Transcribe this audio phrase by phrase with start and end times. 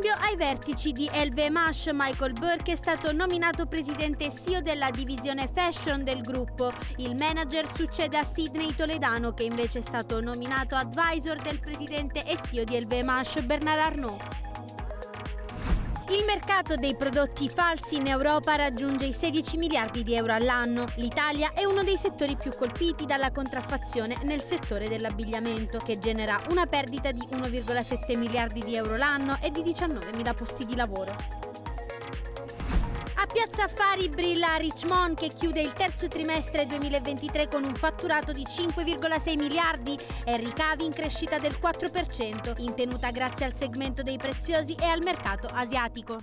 [0.00, 6.04] Cambio ai vertici di LVMH, Michael Burke è stato nominato presidente CEO della divisione fashion
[6.04, 6.70] del gruppo.
[6.96, 12.38] Il manager succede a Sidney Toledano che invece è stato nominato advisor del presidente e
[12.48, 14.49] CEO di LVMH, Bernard Arnault.
[16.10, 20.84] Il mercato dei prodotti falsi in Europa raggiunge i 16 miliardi di euro all'anno.
[20.96, 26.66] L'Italia è uno dei settori più colpiti dalla contraffazione nel settore dell'abbigliamento, che genera una
[26.66, 31.39] perdita di 1,7 miliardi di euro l'anno e di 19.000 posti di lavoro.
[33.40, 39.38] Piazza Affari brilla Richmond che chiude il terzo trimestre 2023 con un fatturato di 5,6
[39.38, 44.84] miliardi e ricavi in crescita del 4%, in tenuta grazie al segmento dei preziosi e
[44.84, 46.18] al mercato asiatico.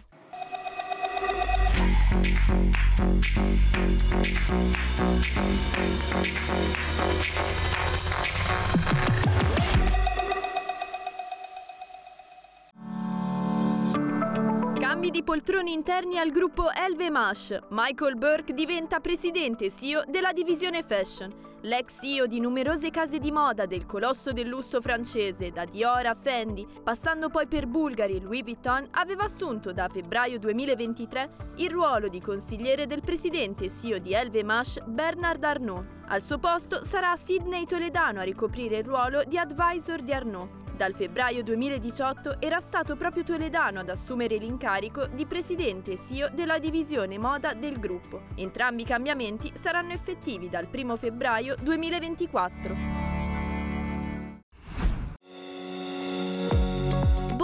[15.28, 17.66] Poltroni interni al gruppo LVMH.
[17.72, 21.34] Michael Burke diventa presidente CEO della divisione fashion.
[21.64, 26.16] L'ex CEO di numerose case di moda del colosso del lusso francese, da Dior a
[26.16, 32.08] Fendi, passando poi per Bulgari e Louis Vuitton, aveva assunto da febbraio 2023 il ruolo
[32.08, 35.86] di consigliere del presidente CEO di LVMH Bernard Arnault.
[36.08, 40.67] Al suo posto sarà Sidney Toledano a ricoprire il ruolo di advisor di Arnault.
[40.78, 46.60] Dal febbraio 2018 era stato proprio Toledano ad assumere l'incarico di presidente e CEO della
[46.60, 48.26] divisione moda del gruppo.
[48.36, 52.97] Entrambi i cambiamenti saranno effettivi dal 1 febbraio 2024.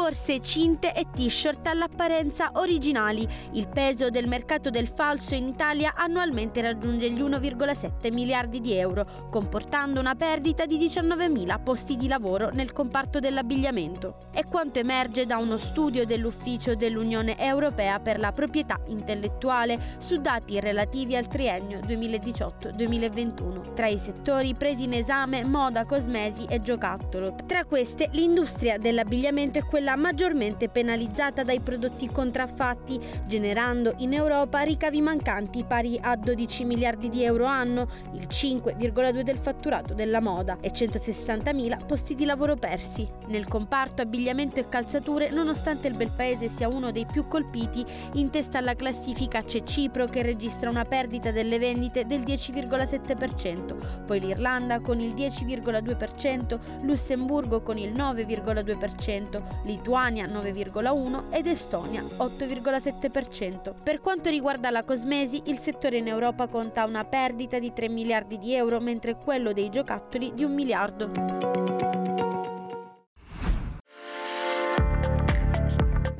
[0.03, 3.25] Borse, cinte e t-shirt all'apparenza originali.
[3.53, 9.29] Il peso del mercato del falso in Italia annualmente raggiunge gli 1,7 miliardi di euro,
[9.31, 14.27] comportando una perdita di 19.000 posti di lavoro nel comparto dell'abbigliamento.
[14.33, 20.59] È quanto emerge da uno studio dell'Ufficio dell'Unione Europea per la proprietà intellettuale su dati
[20.59, 23.73] relativi al triennio 2018-2021.
[23.73, 27.37] Tra i settori presi in esame moda, cosmesi e giocattolo.
[27.45, 35.01] Tra queste l'industria dell'abbigliamento è quella maggiormente penalizzata dai prodotti contraffatti, generando in Europa ricavi
[35.01, 40.71] mancanti pari a 12 miliardi di euro anno, il 5,2 del fatturato della moda e
[40.71, 43.07] 160.000 posti di lavoro persi.
[43.27, 48.29] Nel comparto abbigliamento e calzature, nonostante il bel paese sia uno dei più colpiti, in
[48.29, 54.79] testa alla classifica c'è Cipro che registra una perdita delle vendite del 10,7%, poi l'Irlanda
[54.79, 59.41] con il 10,2%, Lussemburgo con il 9,2%,
[59.83, 63.73] Lituania 9,1% ed Estonia 8,7%.
[63.83, 68.37] Per quanto riguarda la cosmesi, il settore in Europa conta una perdita di 3 miliardi
[68.37, 71.72] di euro, mentre quello dei giocattoli di un miliardo.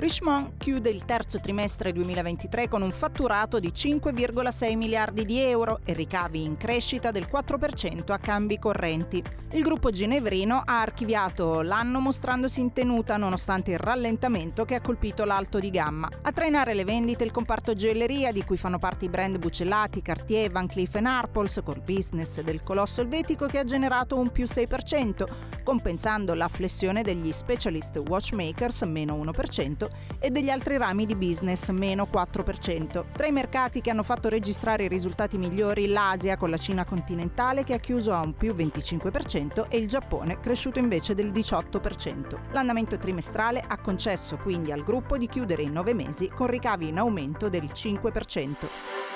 [0.04, 5.94] Richemont chiude il terzo trimestre 2023 con un fatturato di 5,6 miliardi di euro e
[5.94, 9.24] ricavi in crescita del 4% a cambi correnti.
[9.54, 15.24] Il gruppo ginevrino ha archiviato l'anno mostrandosi in tenuta nonostante il rallentamento che ha colpito
[15.24, 16.10] l'alto di gamma.
[16.24, 20.52] A trainare le vendite il comparto gioielleria di cui fanno parte i brand Buccellati, Cartier,
[20.52, 25.24] Van Cleef Arpels col business del colosso elvetico che ha generato un più 6%,
[25.64, 32.08] compensando la flessione degli specialist watchmakers meno 1% e degli altri rami di business meno
[32.12, 33.06] 4%.
[33.12, 37.64] Tra i mercati che hanno fatto registrare i risultati migliori l'Asia con la Cina continentale
[37.64, 42.52] che ha chiuso a un più 25% e il Giappone cresciuto invece del 18%.
[42.52, 46.98] L'andamento trimestrale ha concesso quindi al gruppo di chiudere in nove mesi con ricavi in
[46.98, 49.13] aumento del 5%.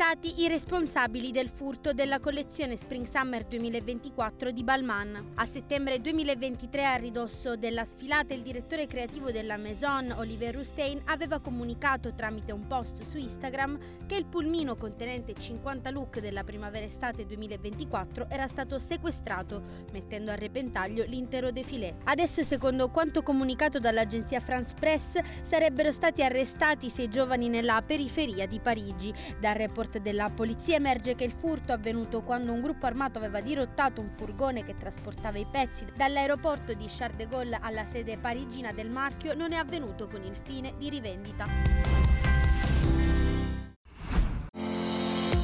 [0.00, 5.32] Arrestati i responsabili del furto della collezione Spring Summer 2024 di Balmain.
[5.34, 11.40] A settembre 2023, a ridosso della sfilata, il direttore creativo della Maison, Oliver Rustein, aveva
[11.40, 18.28] comunicato tramite un post su Instagram che il pulmino contenente 50 look della primavera-estate 2024
[18.30, 21.96] era stato sequestrato, mettendo a repentaglio l'intero defilé.
[22.04, 28.60] Adesso, secondo quanto comunicato dall'agenzia France Press, sarebbero stati arrestati sei giovani nella periferia di
[28.60, 29.12] Parigi.
[29.40, 33.40] Dal report report della polizia emerge che il furto avvenuto quando un gruppo armato aveva
[33.40, 38.72] dirottato un furgone che trasportava i pezzi dall'aeroporto di Charles de Gaulle alla sede parigina
[38.72, 41.46] del marchio non è avvenuto con il fine di rivendita.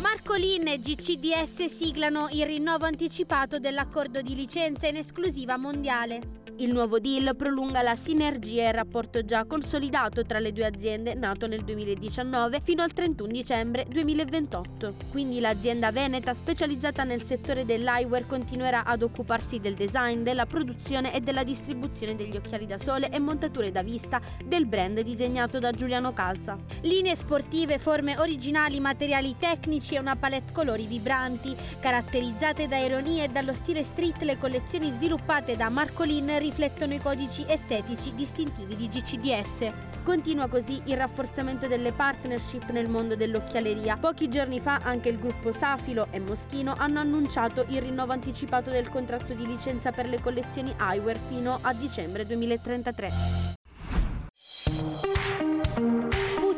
[0.00, 6.43] Marcolin e GCDS siglano il rinnovo anticipato dell'accordo di licenza in esclusiva mondiale.
[6.58, 11.14] Il nuovo deal prolunga la sinergia e il rapporto già consolidato tra le due aziende,
[11.14, 14.94] nato nel 2019, fino al 31 dicembre 2028.
[15.10, 21.20] Quindi l'azienda veneta, specializzata nel settore dell'eyewear, continuerà ad occuparsi del design, della produzione e
[21.20, 26.12] della distribuzione degli occhiali da sole e montature da vista del brand disegnato da Giuliano
[26.12, 26.56] Calza.
[26.82, 33.28] Linee sportive, forme originali, materiali tecnici e una palette colori vibranti, caratterizzate da ironia e
[33.28, 39.72] dallo stile street, le collezioni sviluppate da Marcolin riflettono i codici estetici distintivi di GCDS.
[40.02, 43.96] Continua così il rafforzamento delle partnership nel mondo dell'occhialeria.
[43.96, 48.90] Pochi giorni fa anche il gruppo Safilo e Moschino hanno annunciato il rinnovo anticipato del
[48.90, 53.43] contratto di licenza per le collezioni eyewear fino a dicembre 2033.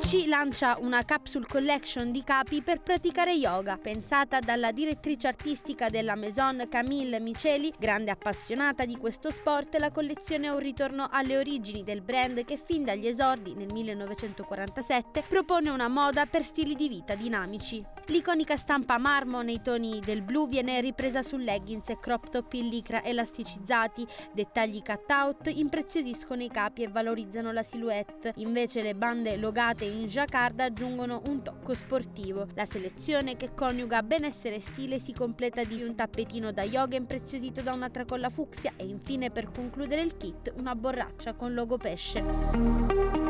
[0.09, 6.15] Gucci lancia una capsule collection di capi per praticare yoga, pensata dalla direttrice artistica della
[6.15, 9.75] Maison Camille Miceli, grande appassionata di questo sport.
[9.81, 15.25] La collezione è un ritorno alle origini del brand che fin dagli esordi nel 1947
[15.27, 17.96] propone una moda per stili di vita dinamici.
[18.09, 22.69] L'iconica stampa marmo nei toni del blu viene ripresa su leggings e crop top in
[22.69, 28.33] licra elasticizzati, dettagli cut-out impreziosiscono i capi e valorizzano la silhouette.
[28.37, 32.47] Invece le bande logate in jacquard aggiungono un tocco sportivo.
[32.55, 37.61] La selezione che coniuga benessere e stile si completa di un tappetino da yoga impreziosito
[37.61, 43.26] da una tracolla fucsia e infine per concludere il kit una borraccia con logo pesce.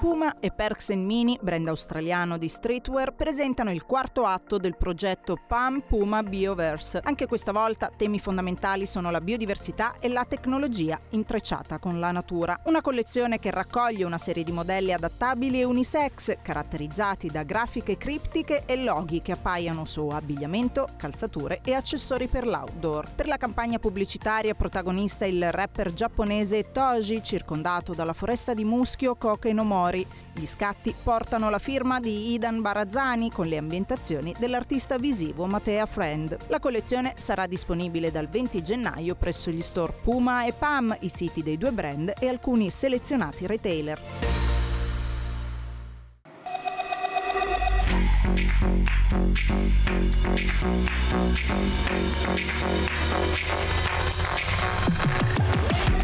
[0.00, 5.82] Puma e Perks Mini, brand australiano di streetwear, presentano il quarto atto del progetto PAM
[5.86, 7.02] Puma Bioverse.
[7.04, 12.58] Anche questa volta temi fondamentali sono la biodiversità e la tecnologia intrecciata con la natura.
[12.64, 18.62] Una collezione che raccoglie una serie di modelli adattabili e unisex, caratterizzati da grafiche criptiche
[18.64, 23.10] e loghi che appaiono su abbigliamento, calzature e accessori per l'outdoor.
[23.14, 29.52] Per la campagna pubblicitaria protagonista il rapper giapponese Toji, circondato dalla foresta di muschio Koke
[29.52, 30.06] no Mori sonori.
[30.32, 36.36] Gli scatti portano la firma di Idan Barazzani con le ambientazioni dell'artista visivo Matea Friend.
[36.46, 41.42] La collezione sarà disponibile dal 20 gennaio presso gli store Puma e Pam, i siti
[41.42, 44.00] dei due brand e alcuni selezionati retailer.
[55.62, 55.99] Thank